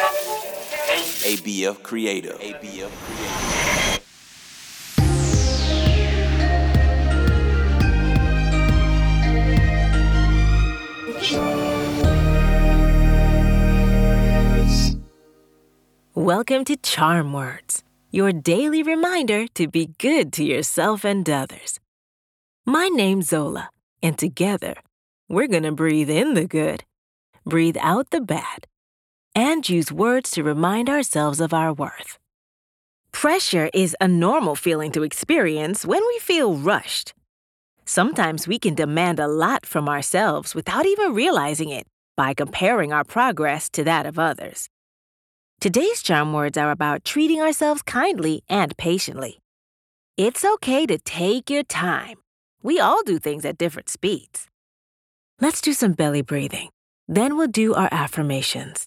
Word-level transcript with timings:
ABF 0.00 1.82
Creative. 1.82 2.38
ABF 2.40 2.90
Creative. 3.04 3.60
Welcome 16.14 16.64
to 16.64 16.76
Charm 16.76 17.34
Words, 17.34 17.82
your 18.10 18.32
daily 18.32 18.82
reminder 18.82 19.46
to 19.48 19.68
be 19.68 19.90
good 19.98 20.32
to 20.34 20.44
yourself 20.44 21.04
and 21.04 21.28
others. 21.28 21.78
My 22.64 22.88
name's 22.88 23.28
Zola, 23.28 23.68
and 24.02 24.16
together, 24.18 24.76
we're 25.28 25.48
going 25.48 25.64
to 25.64 25.72
breathe 25.72 26.08
in 26.08 26.32
the 26.32 26.46
good, 26.46 26.84
breathe 27.44 27.76
out 27.80 28.10
the 28.10 28.22
bad, 28.22 28.66
and 29.40 29.66
use 29.66 29.90
words 29.90 30.30
to 30.30 30.42
remind 30.42 30.90
ourselves 30.90 31.40
of 31.40 31.54
our 31.54 31.72
worth. 31.72 32.18
Pressure 33.10 33.70
is 33.72 33.96
a 33.98 34.06
normal 34.06 34.54
feeling 34.54 34.92
to 34.92 35.02
experience 35.02 35.86
when 35.86 36.02
we 36.06 36.18
feel 36.18 36.56
rushed. 36.56 37.14
Sometimes 37.86 38.46
we 38.46 38.58
can 38.58 38.74
demand 38.74 39.18
a 39.18 39.26
lot 39.26 39.64
from 39.64 39.88
ourselves 39.88 40.54
without 40.54 40.84
even 40.84 41.14
realizing 41.14 41.70
it 41.70 41.86
by 42.18 42.34
comparing 42.34 42.92
our 42.92 43.02
progress 43.02 43.70
to 43.70 43.82
that 43.82 44.04
of 44.04 44.18
others. 44.18 44.68
Today's 45.58 46.02
charm 46.02 46.34
words 46.34 46.58
are 46.58 46.70
about 46.70 47.06
treating 47.06 47.40
ourselves 47.40 47.80
kindly 47.80 48.42
and 48.46 48.76
patiently. 48.76 49.40
It's 50.18 50.44
okay 50.44 50.84
to 50.84 50.98
take 50.98 51.48
your 51.48 51.64
time. 51.64 52.18
We 52.62 52.78
all 52.78 53.02
do 53.04 53.18
things 53.18 53.46
at 53.46 53.56
different 53.56 53.88
speeds. 53.88 54.48
Let's 55.40 55.62
do 55.62 55.72
some 55.72 55.94
belly 55.94 56.20
breathing. 56.20 56.68
Then 57.08 57.38
we'll 57.38 57.48
do 57.48 57.72
our 57.72 57.88
affirmations. 57.90 58.86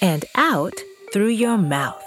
and 0.00 0.24
out 0.34 0.74
through 1.12 1.28
your 1.28 1.58
mouth. 1.58 2.04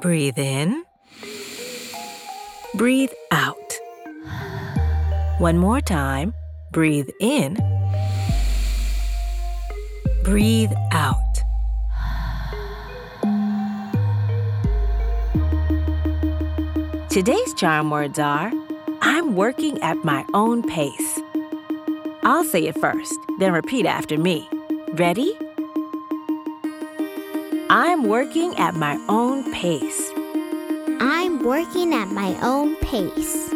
Breathe 0.00 0.38
in. 0.38 0.84
Breathe 2.74 3.12
out. 3.30 3.56
One 5.38 5.58
more 5.58 5.80
time. 5.80 6.34
Breathe 6.70 7.08
in. 7.20 7.56
Breathe 10.22 10.72
out. 10.92 11.16
Today's 17.08 17.54
charm 17.54 17.90
words 17.90 18.18
are 18.18 18.52
I'm 19.00 19.36
working 19.36 19.80
at 19.80 19.96
my 20.04 20.24
own 20.34 20.62
pace. 20.62 21.20
I'll 22.22 22.44
say 22.44 22.66
it 22.66 22.78
first, 22.78 23.14
then 23.38 23.52
repeat 23.52 23.86
after 23.86 24.18
me. 24.18 24.48
Ready? 24.98 25.36
I'm 27.68 28.04
working 28.04 28.56
at 28.56 28.74
my 28.74 28.98
own 29.10 29.52
pace. 29.52 30.10
I'm 31.00 31.44
working 31.44 31.92
at 31.92 32.08
my 32.08 32.34
own 32.40 32.76
pace. 32.76 33.50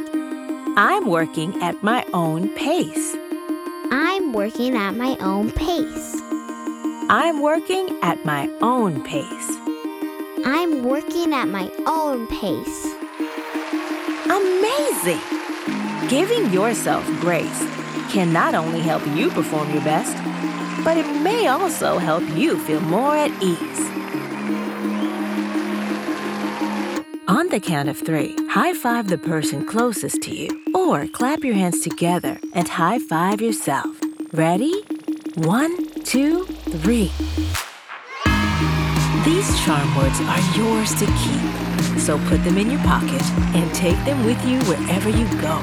I'm 0.77 1.07
working 1.07 1.63
at 1.63 1.83
my 1.83 2.05
own 2.13 2.55
pace. 2.57 3.17
I'm 3.91 4.35
working 4.35 4.77
at 4.77 4.97
my 4.97 5.17
own 5.23 5.51
pace. 5.51 6.21
I'm 7.09 7.41
working 7.41 7.99
at 8.03 8.23
my 8.27 8.51
own 8.61 9.03
pace. 9.03 9.51
I'm 10.45 10.83
working 10.83 11.33
at 11.33 11.49
my 11.49 11.71
own 11.87 12.27
pace. 12.27 12.85
Amazing! 14.27 15.23
Giving 16.11 16.53
yourself 16.53 17.07
grace 17.19 17.61
can 18.13 18.31
not 18.31 18.55
only 18.55 18.81
help 18.81 19.07
you 19.17 19.31
perform 19.31 19.71
your 19.71 19.85
best, 19.85 20.15
but 20.85 20.97
it 20.97 21.07
may 21.23 21.49
also 21.49 21.99
help 21.99 22.23
you 22.37 22.59
feel 22.59 22.81
more 22.81 23.15
at 23.15 23.31
ease. 23.43 23.81
On 27.29 27.49
the 27.49 27.61
count 27.61 27.89
of 27.89 27.99
three, 27.99 28.35
high 28.49 28.75
five 28.75 29.09
the 29.09 29.19
person 29.19 29.65
closest 29.65 30.23
to 30.23 30.35
you, 30.35 30.49
or 30.75 31.07
clap 31.07 31.45
your 31.45 31.55
hands 31.55 31.81
together 31.81 32.39
and 32.55 32.69
high 32.69 32.99
five 32.99 33.41
yourself. 33.41 34.01
Ready? 34.33 34.83
One, 35.37 35.87
two, 36.05 36.45
three. 36.83 37.11
These 39.25 39.61
charm 39.61 39.95
words 39.97 40.21
are 40.23 40.57
yours 40.57 40.95
to 40.97 41.07
keep, 41.07 42.01
so 42.01 42.19
put 42.29 42.43
them 42.43 42.59
in 42.59 42.71
your 42.71 42.81
pocket 42.81 43.23
and 43.55 43.73
take 43.75 44.03
them 44.05 44.25
with 44.25 44.45
you 44.47 44.59
wherever 44.65 45.09
you 45.09 45.27
go. 45.41 45.63